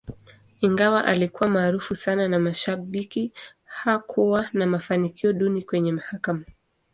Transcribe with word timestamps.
Ingawa 0.61 1.05
alikuwa 1.05 1.49
maarufu 1.49 1.95
sana 1.95 2.27
na 2.27 2.39
mashabiki, 2.39 3.33
hakuwa 3.63 4.47
na 4.53 4.65
mafanikio 4.65 5.33
duni 5.33 5.61
kwenye 5.61 5.91
mahakama. 5.91 6.45